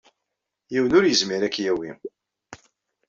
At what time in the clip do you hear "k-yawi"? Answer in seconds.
1.55-1.91